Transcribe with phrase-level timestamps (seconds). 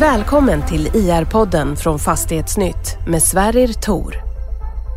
[0.00, 4.16] Välkommen till IR-podden från Fastighetsnytt med Sverrir Tor.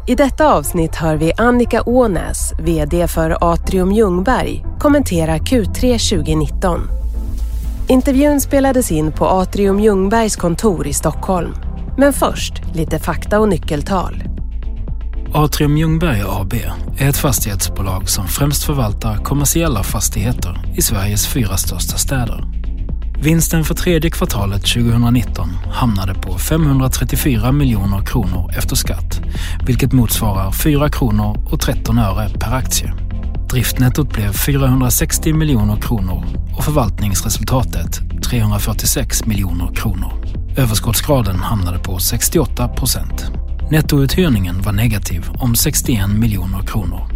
[0.07, 6.79] I detta avsnitt hör vi Annika Ånäs, VD för Atrium Ljungberg, kommentera Q3 2019.
[7.87, 11.53] Intervjun spelades in på Atrium Ljungbergs kontor i Stockholm.
[11.97, 14.23] Men först lite fakta och nyckeltal.
[15.33, 16.53] Atrium Ljungberg AB
[16.97, 22.60] är ett fastighetsbolag som främst förvaltar kommersiella fastigheter i Sveriges fyra största städer.
[23.23, 29.21] Vinsten för tredje kvartalet 2019 hamnade på 534 miljoner kronor efter skatt,
[29.65, 32.93] vilket motsvarar 4 kronor och 13 öre per aktie.
[33.49, 36.25] Driftnettot blev 460 miljoner kronor
[36.57, 40.13] och förvaltningsresultatet 346 miljoner kronor.
[40.57, 43.31] Överskottsgraden hamnade på 68 procent.
[43.71, 47.10] Nettouthyrningen var negativ om 61 miljoner kronor.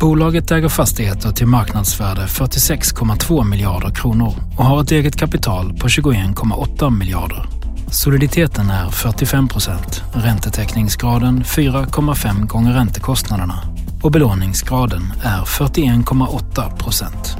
[0.00, 6.90] Bolaget äger fastigheter till marknadsvärde 46,2 miljarder kronor och har ett eget kapital på 21,8
[6.90, 7.46] miljarder.
[7.90, 13.62] Soliditeten är 45 procent, räntetäckningsgraden 4,5 gånger räntekostnaderna
[14.02, 17.36] och belåningsgraden är 41,8 procent.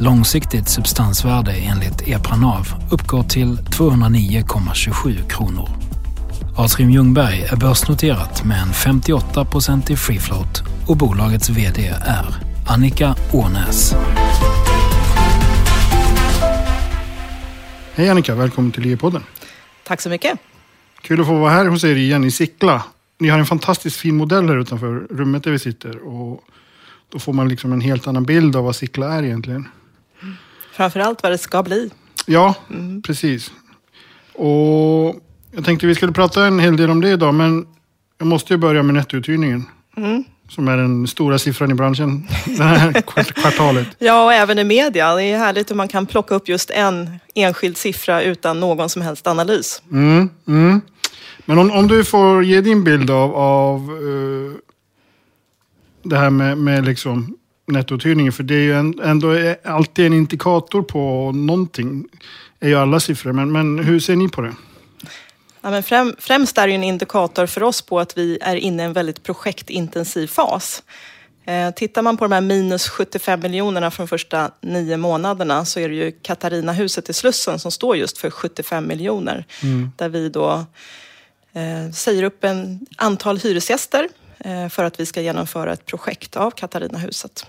[0.00, 5.77] Långsiktigt substansvärde enligt EPRA NAV uppgår till 209,27 kronor.
[6.60, 12.34] Atrium Ljungberg är börsnoterat med en 58% i free float och bolagets VD är
[12.68, 13.94] Annika Ånäs.
[17.94, 19.22] Hej Annika, välkommen till IE-podden.
[19.84, 20.38] Tack så mycket.
[21.00, 22.82] Kul att få vara här hos er igen i Sickla.
[23.18, 26.06] Ni har en fantastiskt fin modell här utanför rummet där vi sitter.
[26.06, 26.44] Och
[27.12, 29.68] då får man liksom en helt annan bild av vad Sickla är egentligen.
[30.72, 31.90] Framförallt vad det ska bli.
[32.26, 33.02] Ja, mm.
[33.02, 33.50] precis.
[34.34, 37.66] Och jag tänkte vi skulle prata en hel del om det idag, men
[38.18, 39.64] jag måste ju börja med nettouthyrningen.
[39.96, 40.24] Mm.
[40.48, 42.92] Som är den stora siffran i branschen det här
[43.32, 43.88] kvartalet.
[43.98, 45.14] Ja, och även i media.
[45.14, 49.02] Det är härligt hur man kan plocka upp just en enskild siffra utan någon som
[49.02, 49.82] helst analys.
[49.92, 50.80] Mm, mm.
[51.44, 54.54] Men om, om du får ge din bild av, av uh,
[56.02, 58.32] det här med, med liksom nettouthyrningen.
[58.32, 62.04] För det är ju en, ändå alltid en indikator på någonting.
[62.60, 63.32] är ju alla siffror.
[63.32, 64.54] Men, men hur ser ni på det?
[65.68, 68.82] Ja, men främ, främst är det en indikator för oss på att vi är inne
[68.82, 70.82] i en väldigt projektintensiv fas.
[71.44, 75.88] Eh, tittar man på de här minus 75 miljonerna från första nio månaderna så är
[75.88, 79.44] det ju Katarinahuset i Slussen som står just för 75 miljoner.
[79.62, 79.92] Mm.
[79.96, 80.64] Där vi då
[81.52, 84.08] eh, säger upp en antal hyresgäster
[84.38, 87.46] eh, för att vi ska genomföra ett projekt av Katarinahuset.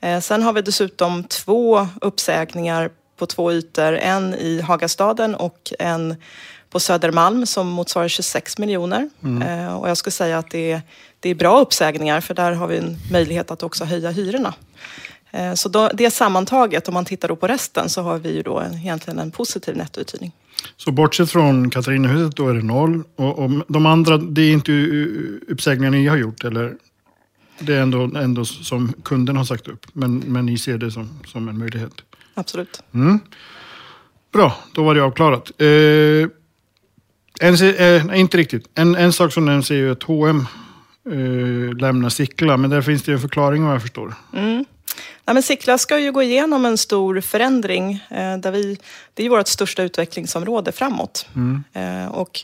[0.00, 3.92] Eh, sen har vi dessutom två uppsägningar på två ytor.
[3.92, 6.16] En i Hagastaden och en
[6.74, 9.10] på Södermalm som motsvarar 26 miljoner.
[9.22, 9.42] Mm.
[9.42, 10.82] Eh, och jag skulle säga att det är,
[11.20, 14.54] det är bra uppsägningar för där har vi en möjlighet att också höja hyrorna.
[15.30, 18.62] Eh, så då, det sammantaget, om man tittar på resten, så har vi ju då
[18.74, 20.32] egentligen en positiv nettouthyrning.
[20.76, 23.02] Så bortsett från Katarinahuset, då är det noll.
[23.16, 24.72] Och, och de andra, det är inte
[25.48, 26.74] uppsägningar ni har gjort, eller?
[27.58, 31.08] Det är ändå, ändå som kunden har sagt upp, men, men ni ser det som,
[31.26, 31.92] som en möjlighet?
[32.34, 32.82] Absolut.
[32.94, 33.20] Mm.
[34.32, 35.50] Bra, då var det avklarat.
[35.60, 36.28] Eh,
[37.48, 38.68] en, eh, inte riktigt.
[38.74, 40.46] En, en sak som nämns är ju att H&M
[41.10, 44.14] eh, lämnar Sickla, men där finns det en förklaring vad jag förstår.
[44.32, 44.64] Mm.
[45.24, 47.92] Ja, men Sickla ska ju gå igenom en stor förändring.
[48.10, 48.78] Eh, där vi,
[49.14, 51.28] det är vårt största utvecklingsområde framåt.
[51.36, 51.64] Mm.
[51.72, 52.40] Eh, och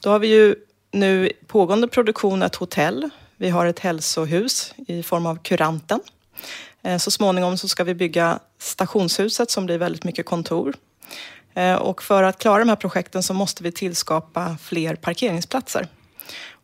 [0.00, 0.54] då har vi ju
[0.92, 3.10] nu pågående produktion ett hotell.
[3.36, 6.00] Vi har ett hälsohus i form av Kuranten.
[6.82, 10.74] Eh, så småningom så ska vi bygga stationshuset som blir väldigt mycket kontor.
[11.56, 15.88] Eh, och för att klara de här projekten så måste vi tillskapa fler parkeringsplatser.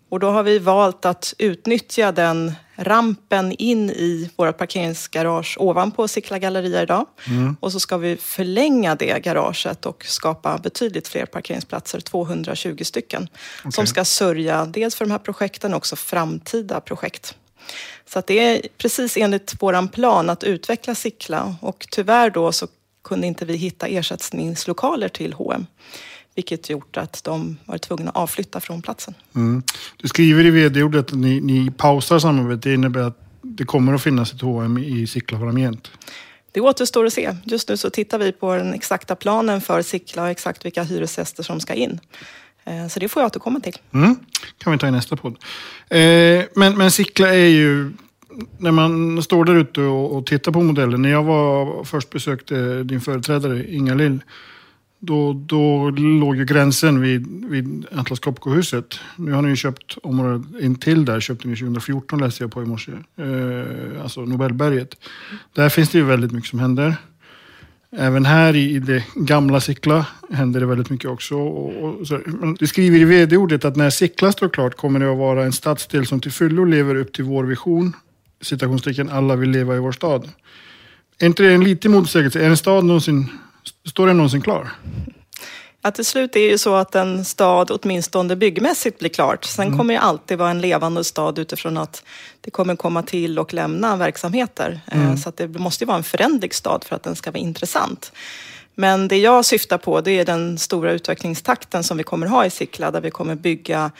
[0.08, 6.38] Och då har vi valt att utnyttja den rampen in i våra parkeringsgarage ovanpå Sickla
[6.38, 7.06] galleria idag.
[7.26, 7.56] Mm.
[7.60, 13.28] Och så ska vi förlänga det garaget och skapa betydligt fler parkeringsplatser, 220 stycken.
[13.58, 13.72] Okay.
[13.72, 17.36] Som ska sörja dels för de här projekten och också framtida projekt.
[18.06, 22.66] Så att det är precis enligt våran plan att utveckla Sickla och tyvärr då så
[23.04, 25.66] kunde inte vi hitta ersättningslokaler till H&M
[26.34, 29.14] vilket gjort att de var tvungna att avflytta från platsen.
[29.34, 29.62] Mm.
[29.96, 32.62] Du skriver i vd-ordet att ni, ni pausar samarbetet.
[32.62, 35.90] Det innebär att det kommer att finnas ett H&M i Sickla framgent?
[36.52, 37.36] Det återstår att se.
[37.44, 41.42] Just nu så tittar vi på den exakta planen för Sickla och exakt vilka hyresgäster
[41.42, 42.00] som ska in.
[42.64, 43.76] Eh, så det får jag återkomma till.
[43.94, 44.16] Mm.
[44.58, 45.36] kan vi ta i nästa podd.
[45.88, 47.92] Eh, men, men Sickla är ju
[48.58, 51.02] när man står där ute och, och tittar på modellen.
[51.02, 54.20] När jag var, först besökte din företrädare Inga-Lill.
[54.98, 59.00] Då, då låg ju gränsen vid, vid Atlas Copco-huset.
[59.16, 61.20] Nu har ni ju köpt området intill där.
[61.20, 62.92] Köpte ni 2014 läste jag på i morse.
[62.92, 64.96] Eh, alltså Nobelberget.
[65.52, 66.96] Där finns det ju väldigt mycket som händer.
[67.96, 71.36] Även här i det gamla Sickla händer det väldigt mycket också.
[71.36, 72.20] Och, och så,
[72.58, 76.06] du skriver i vd-ordet att när Sickla står klart kommer det att vara en stadsdel
[76.06, 77.92] som till fullo lever upp till vår vision.
[78.42, 80.30] Citationstecken, alla vill leva i vår stad.
[81.18, 82.40] Är inte det en liten motsägelse?
[82.40, 83.28] Är en stad någonsin,
[83.84, 84.68] står den någonsin klar?
[85.84, 89.44] Att till slut är det ju så att en stad åtminstone byggmässigt blir klart.
[89.44, 89.78] Sen mm.
[89.78, 92.04] kommer det alltid vara en levande stad utifrån att
[92.40, 94.80] det kommer komma till och lämna verksamheter.
[94.86, 95.16] Eh, mm.
[95.16, 98.12] Så att det måste ju vara en förändlig stad för att den ska vara intressant.
[98.74, 102.50] Men det jag syftar på det är den stora utvecklingstakten som vi kommer ha i
[102.50, 103.90] Sickla där vi kommer bygga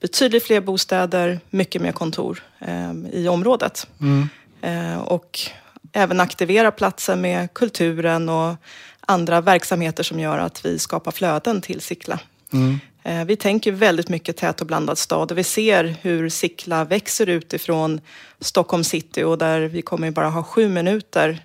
[0.00, 3.86] betydligt fler bostäder, mycket mer kontor eh, i området.
[4.00, 4.28] Mm.
[4.62, 5.40] Eh, och
[5.92, 8.54] även aktivera platsen med kulturen och
[9.00, 12.20] andra verksamheter som gör att vi skapar flöden till Sickla.
[12.52, 12.78] Mm.
[13.02, 17.28] Eh, vi tänker väldigt mycket tät och blandad stad och vi ser hur Sickla växer
[17.28, 18.00] utifrån
[18.40, 21.44] Stockholm city och där vi kommer bara ha sju minuter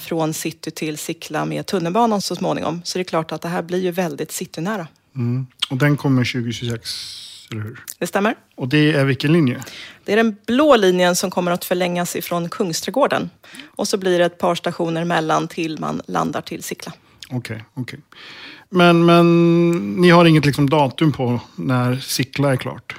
[0.00, 2.80] från city till Sickla med tunnelbanan så småningom.
[2.84, 4.86] Så det är klart att det här blir ju väldigt citynära.
[5.16, 5.46] Mm.
[5.70, 7.22] Och den kommer 2026?
[7.52, 7.84] eller hur?
[7.98, 8.34] Det stämmer.
[8.54, 9.60] Och det är vilken linje?
[10.04, 13.30] Det är den blå linjen som kommer att förlängas ifrån Kungsträdgården.
[13.66, 16.92] Och så blir det ett par stationer mellan till man landar till Sickla.
[17.30, 17.82] Okej, okay, okej.
[17.82, 18.00] Okay.
[18.68, 22.96] Men, men ni har inget liksom datum på när Sickla är klart?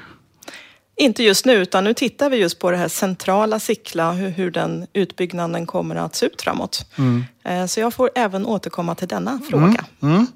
[0.96, 4.52] Inte just nu, utan nu tittar vi just på det här centrala Sickla, hur, hur
[4.52, 6.86] den utbyggnaden kommer att se ut framåt.
[6.96, 7.24] Mm.
[7.44, 9.86] Eh, så jag får även återkomma till denna fråga.
[10.02, 10.16] Mm.
[10.16, 10.28] Mm.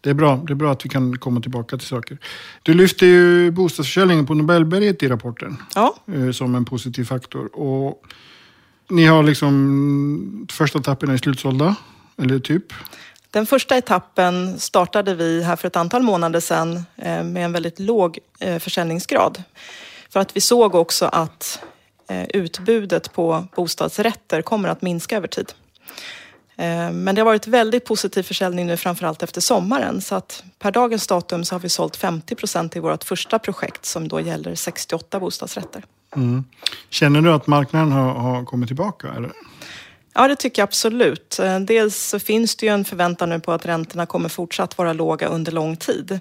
[0.00, 0.36] Det är bra.
[0.46, 2.18] Det är bra att vi kan komma tillbaka till saker.
[2.62, 5.56] Du lyfter ju bostadsförsäljningen på Nobelberget i rapporten.
[5.74, 5.96] Ja.
[6.14, 7.56] Eh, som en positiv faktor.
[7.56, 8.02] Och
[8.90, 11.76] ni har liksom första etappen är slutsålda,
[12.18, 12.72] eller typ?
[13.30, 17.78] Den första etappen startade vi här för ett antal månader sedan eh, med en väldigt
[17.78, 19.42] låg eh, försäljningsgrad.
[20.10, 21.60] För att vi såg också att
[22.08, 25.52] eh, utbudet på bostadsrätter kommer att minska över tid.
[26.92, 31.06] Men det har varit väldigt positiv försäljning nu framförallt efter sommaren så att per dagens
[31.06, 35.20] datum så har vi sålt 50 procent i vårt första projekt som då gäller 68
[35.20, 35.84] bostadsrätter.
[36.16, 36.44] Mm.
[36.90, 39.08] Känner du att marknaden har, har, kommit tillbaka?
[39.08, 39.32] Eller?
[40.14, 41.38] Ja, det tycker jag absolut.
[41.38, 44.92] Eh, dels så finns det ju en förväntan nu på att räntorna kommer fortsatt vara
[44.92, 46.20] låga under lång tid.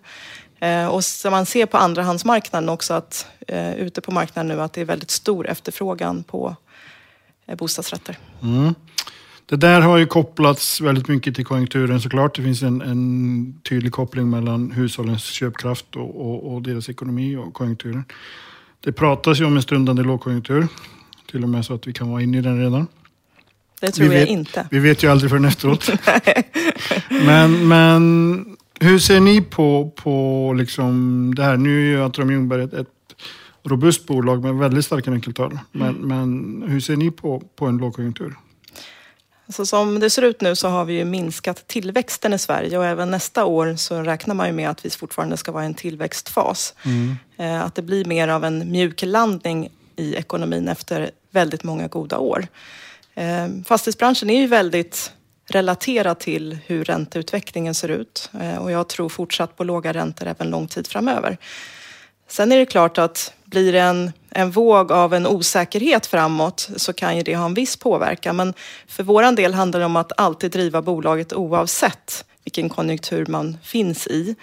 [0.59, 4.73] Eh, och så man ser på andrahandsmarknaden också att eh, ute på marknaden nu att
[4.73, 6.55] det är väldigt stor efterfrågan på
[7.57, 8.17] bostadsrätter.
[8.41, 8.73] Mm.
[9.49, 12.35] Det där har ju kopplats väldigt mycket till konjunkturen såklart.
[12.35, 17.53] Det finns en, en tydlig koppling mellan hushållens köpkraft och, och, och, deras ekonomi och
[17.53, 18.03] konjunkturen.
[18.83, 20.67] Det pratas ju om en stundande lågkonjunktur.
[21.31, 22.87] Till och med så att vi kan vara inne i den redan.
[23.79, 24.67] Det tror vet, jag inte.
[24.71, 25.89] Vi vet ju aldrig förrän efteråt.
[27.09, 31.57] men, men hur ser ni på, på liksom det här?
[31.57, 32.87] Nu är ju Atrium Ljungberg ett, ett
[33.63, 35.59] robust bolag med väldigt starka nyckeltal.
[35.71, 36.07] Men, mm.
[36.07, 38.35] men hur ser ni på, på en lågkonjunktur?
[39.49, 42.85] Så som det ser ut nu så har vi ju minskat tillväxten i Sverige och
[42.85, 45.73] även nästa år så räknar man ju med att vi fortfarande ska vara i en
[45.73, 46.73] tillväxtfas.
[46.83, 47.15] Mm.
[47.37, 52.17] Eh, att det blir mer av en mjuk landning i ekonomin efter väldigt många goda
[52.17, 52.47] år.
[53.17, 55.11] Ehm, fastighetsbranschen är ju väldigt
[55.49, 60.49] relaterad till hur ränteutvecklingen ser ut eh, och jag tror fortsatt på låga räntor även
[60.49, 61.37] lång tid framöver.
[62.27, 66.93] Sen är det klart att blir det en, en våg av en osäkerhet framåt så
[66.93, 68.35] kan ju det ha en viss påverkan.
[68.35, 68.53] Men
[68.87, 74.07] för våran del handlar det om att alltid driva bolaget oavsett vilken konjunktur man finns
[74.07, 74.35] i.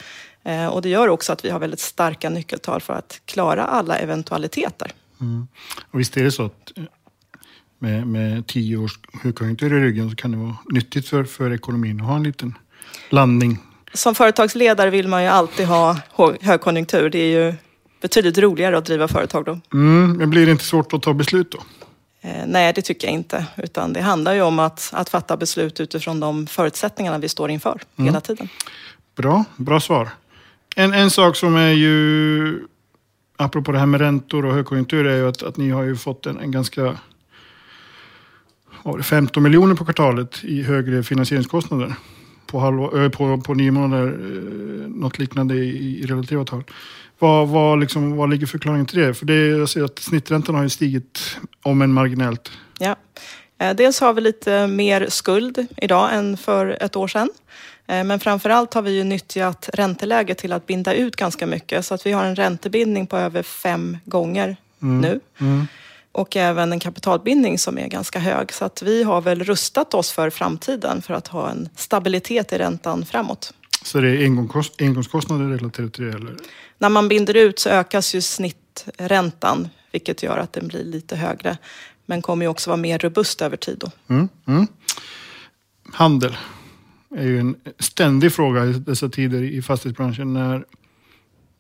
[0.45, 3.99] Eh, och det gör också att vi har väldigt starka nyckeltal för att klara alla
[3.99, 4.93] eventualiteter.
[5.21, 5.47] Mm.
[5.91, 6.85] Och visst är det så att eh,
[7.85, 12.01] med, med tio års högkonjunktur i ryggen så kan det vara nyttigt för, för ekonomin
[12.01, 12.55] att ha en liten
[13.11, 13.59] landning
[13.95, 15.97] som företagsledare vill man ju alltid ha
[16.41, 17.11] högkonjunktur.
[17.11, 17.55] Det är ju
[18.01, 19.61] betydligt roligare att driva företag då.
[19.73, 21.59] Mm, men blir det inte svårt att ta beslut då?
[22.21, 23.47] Eh, nej, det tycker jag inte.
[23.57, 27.81] Utan det handlar ju om att, att fatta beslut utifrån de förutsättningarna vi står inför
[27.97, 28.07] mm.
[28.07, 28.49] hela tiden.
[29.17, 30.09] Bra, bra svar.
[30.77, 32.67] En, en sak som är ju,
[33.37, 36.27] apropå det här med räntor och högkonjunktur, är ju att, att ni har ju fått
[36.27, 36.99] en, en ganska
[39.03, 41.95] 15 miljoner på kvartalet i högre finansieringskostnader
[42.47, 44.17] på, halv, på, på nio månader,
[44.89, 46.65] något liknande i, i relativa tal.
[47.19, 49.15] Vad, vad, liksom, vad ligger förklaringen till det?
[49.15, 52.51] För det, jag ser att snitträntan har ju stigit, om än marginellt.
[52.79, 52.97] Ja.
[53.59, 57.31] Eh, dels har vi lite mer skuld idag än för ett år sedan.
[57.87, 61.87] Eh, men framför allt har vi ju nyttjat ränteläget till att binda ut ganska mycket.
[61.87, 65.01] Så att vi har en räntebindning på över fem gånger mm.
[65.01, 65.21] nu.
[65.41, 65.67] Mm.
[66.15, 68.53] Och även en kapitalbindning som är ganska hög.
[68.53, 72.59] Så att vi har väl rustat oss för framtiden för att ha en stabilitet i
[72.59, 73.55] räntan framåt.
[73.83, 74.25] Så det är
[74.79, 76.11] engångskostnader relaterat till det?
[76.11, 76.37] Eller?
[76.79, 81.59] När man binder ut så ökas ju snitträntan, vilket gör att den blir lite högre.
[82.07, 83.91] Men kommer ju också vara mer robust över tid då.
[84.09, 84.67] Mm, mm.
[85.93, 86.37] handel
[87.17, 90.33] är ju en ständig fråga i dessa tider i fastighetsbranschen.
[90.33, 90.65] När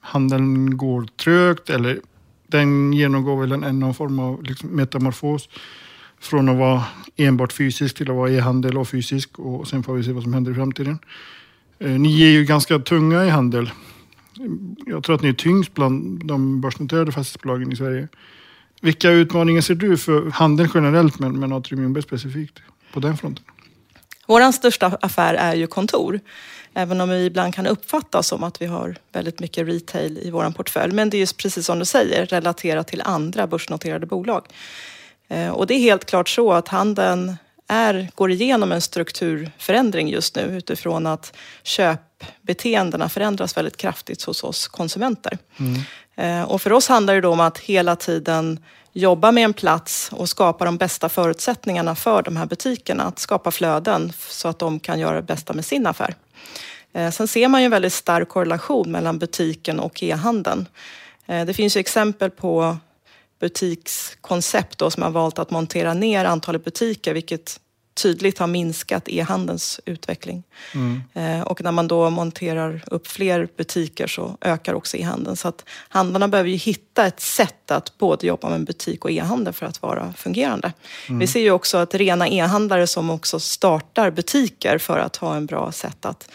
[0.00, 2.00] handeln går trögt eller
[2.46, 5.48] den genomgår väl en, någon form av liksom metamorfos.
[6.20, 6.84] Från att vara
[7.16, 9.38] enbart fysisk till att vara e-handel och fysisk.
[9.38, 10.98] Och sen får vi se vad som händer i framtiden.
[11.78, 13.70] Eh, ni är ju ganska tunga i handel.
[14.86, 18.08] Jag tror att ni är tyngst bland de börsnoterade fastighetsbolagen i Sverige.
[18.80, 23.44] Vilka utmaningar ser du för handeln generellt men, men Atrium Ljungberg specifikt på den fronten?
[24.26, 26.20] Vår största affär är ju kontor.
[26.74, 30.50] Även om vi ibland kan uppfatta som att vi har väldigt mycket retail i vår
[30.50, 30.94] portfölj.
[30.94, 34.46] Men det är just precis som du säger, relaterat till andra börsnoterade bolag.
[35.28, 37.36] Eh, och det är helt klart så att handeln
[37.68, 44.68] är, går igenom en strukturförändring just nu utifrån att köpbeteendena förändras väldigt kraftigt hos oss
[44.68, 45.38] konsumenter.
[45.56, 45.80] Mm.
[46.16, 50.10] Eh, och för oss handlar det då om att hela tiden jobba med en plats
[50.12, 53.04] och skapa de bästa förutsättningarna för de här butikerna.
[53.04, 56.14] Att skapa flöden så att de kan göra det bästa med sin affär.
[56.92, 60.68] Eh, sen ser man ju en väldigt stark korrelation mellan butiken och e-handeln.
[61.26, 62.76] Eh, det finns ju exempel på
[63.40, 67.60] butikskoncept då, som har valt att montera ner antalet butiker, vilket
[67.94, 70.42] tydligt har minskat e-handelns utveckling.
[70.74, 71.02] Mm.
[71.14, 75.36] Eh, och när man då monterar upp fler butiker så ökar också e-handeln.
[75.36, 79.52] Så att handlarna behöver ju hitta ett sätt att både jobba med butik och e-handel
[79.52, 80.72] för att vara fungerande.
[81.08, 81.18] Mm.
[81.18, 85.46] Vi ser ju också att rena e-handlare som också startar butiker för att ha en
[85.46, 86.30] bra sätt att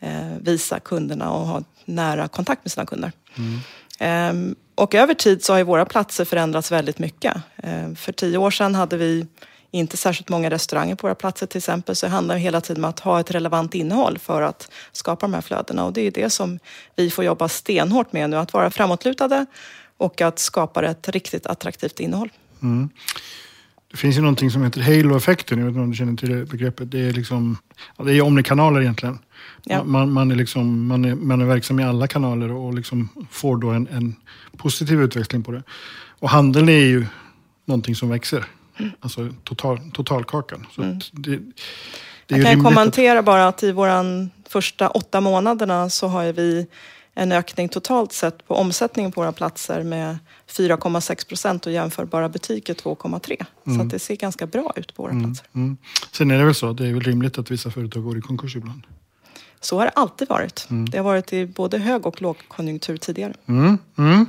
[0.00, 3.12] eh, visa kunderna och ha nära kontakt med sina kunder.
[3.36, 3.60] Mm.
[4.00, 7.34] Um, och över tid så har ju våra platser förändrats väldigt mycket.
[7.66, 9.26] Uh, för tio år sedan hade vi
[9.74, 11.96] inte särskilt många restauranger på våra platser till exempel.
[11.96, 15.34] Så det handlar hela tiden om att ha ett relevant innehåll för att skapa de
[15.34, 15.84] här flödena.
[15.84, 16.58] Och det är det som
[16.96, 18.36] vi får jobba stenhårt med nu.
[18.36, 19.46] Att vara framåtlutade
[19.96, 22.32] och att skapa ett riktigt attraktivt innehåll.
[22.62, 22.88] Mm.
[23.90, 26.44] Det finns ju någonting som heter halo-effekten, jag vet inte om du känner till det
[26.44, 26.90] begreppet.
[26.90, 27.56] Det är, liksom,
[27.96, 29.18] det är omnikanaler egentligen.
[29.64, 29.84] Ja.
[29.84, 33.56] Man, man, är liksom, man, är, man är verksam i alla kanaler och liksom får
[33.56, 34.16] då en, en
[34.56, 35.62] positiv utveckling på det.
[36.18, 37.06] Och handeln är ju
[37.64, 38.44] någonting som växer.
[39.00, 40.66] Alltså total, totalkakan.
[40.74, 40.98] Så mm.
[41.12, 41.36] det,
[42.26, 43.24] det jag kan kommentera att...
[43.24, 44.04] bara att i våra
[44.48, 46.66] första åtta månaderna så har vi
[47.14, 52.74] en ökning totalt sett på omsättningen på våra platser med 4,6 procent och jämförbara butiker
[52.74, 53.46] 2,3.
[53.66, 53.78] Mm.
[53.78, 55.24] Så att det ser ganska bra ut på våra mm.
[55.24, 55.46] platser.
[55.54, 55.76] Mm.
[56.12, 58.56] Sen är det väl så, det är väl rimligt att vissa företag går i konkurs
[58.56, 58.82] ibland?
[59.60, 60.66] Så har det alltid varit.
[60.70, 60.88] Mm.
[60.88, 63.34] Det har varit i både hög och lågkonjunktur tidigare.
[63.46, 63.78] Mm.
[63.98, 64.26] Mm.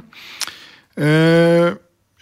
[0.95, 1.73] Eh,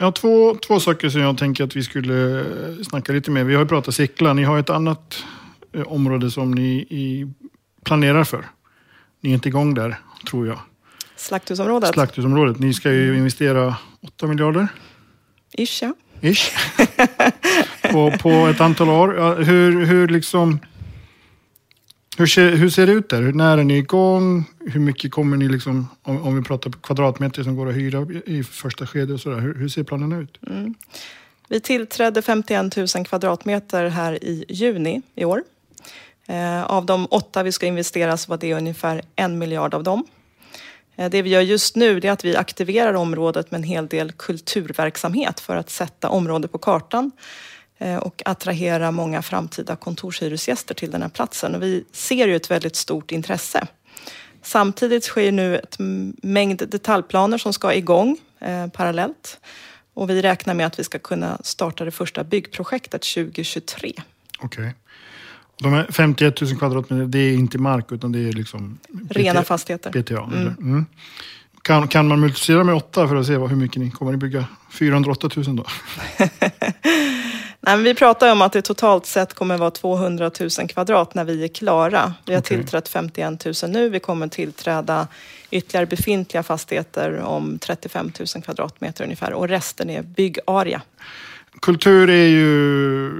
[0.04, 2.46] jag har två, två saker som jag tänker att vi skulle
[2.84, 3.44] snacka lite mer.
[3.44, 4.34] Vi har ju pratat Sickla.
[4.34, 5.24] Ni har ett annat
[5.74, 7.34] eh, område som ni i,
[7.84, 8.46] planerar för.
[9.22, 9.96] Ni är inte igång där,
[10.30, 10.60] tror jag.
[11.16, 11.94] Slakthusområdet.
[11.94, 12.60] Slakthusområdet.
[12.60, 14.68] Ni ska ju investera 8 miljarder.
[15.58, 15.94] Ish, ja.
[16.22, 16.52] Ish.
[17.92, 19.44] på, på ett antal år.
[19.44, 20.60] Hur, hur liksom...
[22.18, 23.22] Hur ser, hur ser det ut där?
[23.22, 24.46] När är ni igång?
[24.60, 28.08] Hur mycket kommer ni, liksom, om, om vi pratar på kvadratmeter som går att hyra
[28.26, 29.40] i första skedet och sådär.
[29.40, 30.40] Hur, hur ser planen ut?
[30.48, 30.74] Mm.
[31.48, 35.44] Vi tillträdde 51 000 kvadratmeter här i juni i år.
[36.28, 40.06] Eh, av de åtta vi ska investera så var det ungefär en miljard av dem.
[40.96, 44.12] Eh, det vi gör just nu är att vi aktiverar området med en hel del
[44.12, 47.12] kulturverksamhet för att sätta området på kartan
[47.98, 51.56] och attrahera många framtida kontorshyresgäster till den här platsen.
[51.56, 53.68] Och vi ser ju ett väldigt stort intresse.
[54.42, 55.76] Samtidigt sker nu ett
[56.24, 59.40] mängd detaljplaner som ska igång eh, parallellt.
[59.94, 63.94] Och vi räknar med att vi ska kunna starta det första byggprojektet 2023.
[64.40, 64.64] Okej.
[64.64, 64.72] Okay.
[65.62, 68.80] De här 51 000 kvadratmeter, det är inte mark utan det är liksom...
[69.10, 69.92] Rena fastigheter.
[69.92, 70.48] BTA, mm.
[70.48, 70.86] Mm.
[71.62, 74.20] Kan, kan man multiplicera med 8 för att se vad, hur mycket ni kommer att
[74.20, 74.46] bygga?
[74.72, 75.66] 408 000 då?
[77.66, 81.44] Nej, vi pratar om att det totalt sett kommer vara 200 000 kvadrat när vi
[81.44, 82.14] är klara.
[82.26, 82.58] Vi har okay.
[82.58, 83.90] tillträtt 51 000 nu.
[83.90, 85.08] Vi kommer tillträda
[85.52, 90.82] ytterligare befintliga fastigheter om 35 000 kvadratmeter ungefär och resten är byggarea.
[91.62, 93.12] Kultur är ju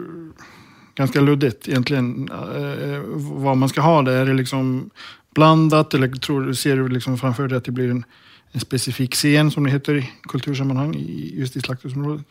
[0.96, 4.14] ganska luddigt egentligen eh, vad man ska ha det.
[4.14, 4.90] Är det liksom
[5.36, 8.06] blandat eller tror, ser du liksom framför dig att det blir en,
[8.52, 10.96] en specifik scen som det heter i kultursammanhang
[11.34, 12.26] just i slakthusområdet?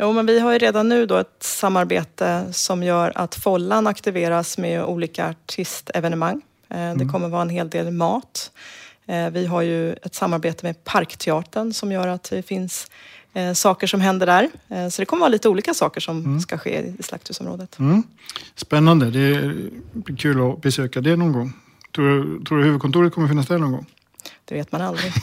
[0.00, 4.58] Jo, men vi har ju redan nu då ett samarbete som gör att Follan aktiveras
[4.58, 6.42] med olika artistevenemang.
[6.68, 7.08] Eh, det mm.
[7.08, 8.52] kommer vara en hel del mat.
[9.06, 12.90] Eh, vi har ju ett samarbete med Parkteatern som gör att det finns
[13.32, 14.48] eh, saker som händer där.
[14.68, 16.40] Eh, så det kommer vara lite olika saker som mm.
[16.40, 17.78] ska ske i slakthusområdet.
[17.78, 18.02] Mm.
[18.54, 19.06] Spännande.
[19.06, 19.54] Det
[19.92, 21.52] blir kul att besöka det någon gång.
[21.94, 23.86] Tror du, tror du huvudkontoret kommer finnas där någon gång?
[24.44, 25.12] Det vet man aldrig.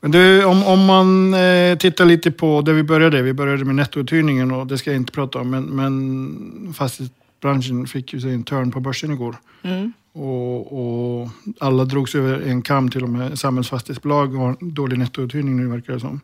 [0.00, 3.22] Men du, om, om man eh, tittar lite på där vi började.
[3.22, 5.50] Vi började med nettouthyrningen och det ska jag inte prata om.
[5.50, 9.36] Men, men fastighetsbranschen fick ju sig en törn på börsen igår.
[9.62, 9.92] Mm.
[10.12, 11.28] Och, och
[11.60, 16.00] alla drogs över en kam, till och med samhällsfastighetsbolag har dålig nettouthyrning nu verkar det
[16.00, 16.20] som.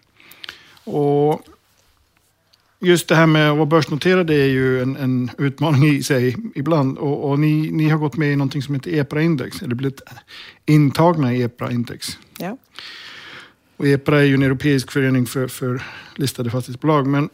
[0.85, 1.43] Och
[2.81, 6.99] just det här med att vara börsnoterad är ju en, en utmaning i sig ibland.
[6.99, 10.00] Och, och ni, ni, har gått med i någonting som heter EPRA-index, eller blivit
[10.66, 12.19] intagna i EPRA-index.
[12.38, 12.57] Ja.
[13.76, 15.83] Och EPRA är ju en europeisk förening för, för
[16.16, 17.07] listade fastighetsbolag.
[17.07, 17.28] Men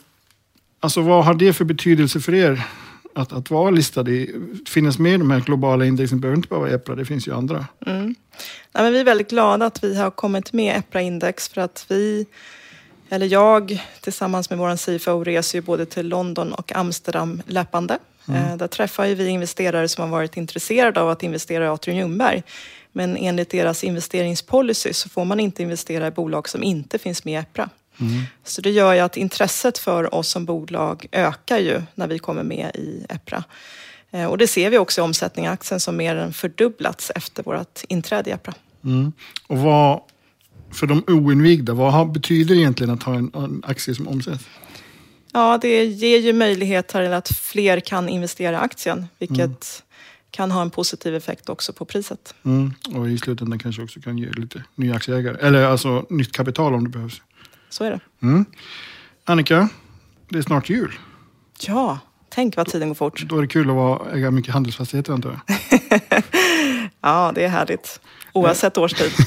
[0.80, 2.66] alltså, vad har det för betydelse för er?
[3.14, 4.34] Att, att vara listad i,
[4.68, 7.34] finnas med i de här globala indexen behöver inte bara vara EPRA, det finns ju
[7.34, 7.66] andra.
[7.86, 8.14] Mm.
[8.72, 12.26] Ja, men vi är väldigt glada att vi har kommit med EPRA-index för att vi
[13.12, 17.98] eller jag tillsammans med vår CFO reser ju både till London och Amsterdam löpande.
[18.28, 18.42] Mm.
[18.42, 22.42] Eh, där träffar vi investerare som har varit intresserade av att investera i Atrium Ljungberg.
[22.92, 27.32] Men enligt deras investeringspolicy så får man inte investera i bolag som inte finns med
[27.32, 27.70] i EPRA.
[28.00, 28.22] Mm.
[28.44, 32.42] Så det gör ju att intresset för oss som bolag ökar ju när vi kommer
[32.42, 33.44] med i EPRA.
[34.10, 37.42] Eh, och det ser vi också i omsättningen i aktien som mer än fördubblats efter
[37.42, 38.54] vårt inträde i EPRA.
[38.84, 39.12] Mm.
[39.46, 40.00] Och vad,
[40.72, 44.44] för de oinvigda, vad betyder det egentligen att ha en, en aktie som omsätts?
[45.32, 49.56] Ja, det ger ju möjlighet till att fler kan investera i aktien, vilket mm.
[50.30, 52.34] Kan ha en positiv effekt också på priset.
[52.44, 52.74] Mm.
[52.94, 56.84] Och i slutändan kanske också kan ge lite nya aktieägare, eller alltså nytt kapital om
[56.84, 57.22] det behövs.
[57.68, 58.00] Så är det.
[58.22, 58.44] Mm.
[59.24, 59.68] Annika,
[60.28, 60.98] det är snart jul.
[61.60, 63.22] Ja, tänk vad tiden går fort.
[63.28, 65.60] Då är det kul att vara, äga mycket handelsfastigheter antar jag?
[67.00, 68.00] ja, det är härligt.
[68.32, 69.12] Oavsett årstid.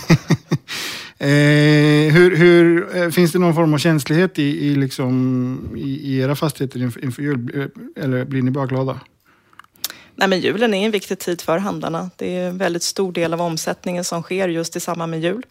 [1.18, 6.20] Eh, hur, hur, eh, finns det någon form av känslighet i, i, liksom, i, i
[6.20, 7.70] era fastigheter inför, inför jul?
[7.96, 9.00] Eller blir ni bara glada?
[10.16, 12.10] Nej, men julen är en viktig tid för handlarna.
[12.16, 15.46] Det är en väldigt stor del av omsättningen som sker just i samband med jul.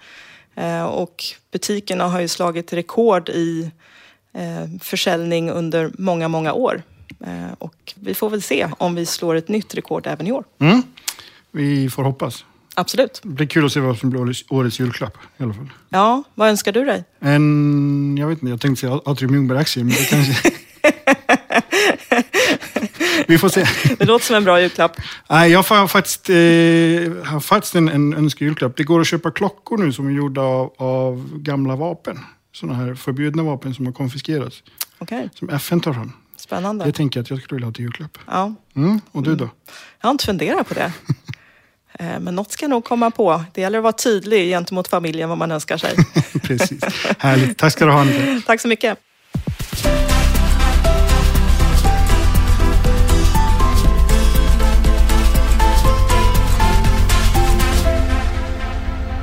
[0.54, 3.70] Eh, och butikerna har ju slagit rekord i
[4.34, 6.82] eh, försäljning under många, många år.
[7.20, 10.44] Eh, och vi får väl se om vi slår ett nytt rekord även i år.
[10.58, 10.82] Mm.
[11.50, 12.44] Vi får hoppas.
[12.74, 13.20] Absolut.
[13.22, 15.70] Det blir kul att se vad som blir årets julklapp i alla fall.
[15.88, 17.04] Ja, vad önskar du dig?
[17.20, 20.50] En, jag vet inte, jag tänkte säga Atrium Ljungberg-aktie, men det kanske...
[23.32, 23.66] Vi får se.
[23.98, 24.96] Det låter som en bra julklapp.
[25.30, 26.36] Nej, jag har faktiskt, eh,
[27.32, 28.76] har faktiskt en, en önskejulklapp.
[28.76, 32.18] Det går att köpa klockor nu som är gjorda av, av gamla vapen.
[32.52, 34.62] Sådana här förbjudna vapen som har konfiskerats.
[34.98, 35.28] Okay.
[35.34, 36.12] Som FN tar fram.
[36.36, 36.84] Spännande.
[36.84, 38.18] Det tänker jag att jag skulle vilja ha till julklapp.
[38.26, 38.54] Ja.
[38.76, 39.48] Mm, och du då?
[40.00, 40.92] Jag har inte funderat på det.
[41.98, 43.44] Eh, men något ska nog komma på.
[43.52, 45.96] Det gäller att vara tydlig gentemot familjen vad man önskar sig.
[46.42, 46.84] Precis.
[47.18, 47.58] Härligt.
[47.58, 48.42] Tack ska du ha Annika.
[48.46, 48.98] Tack så mycket.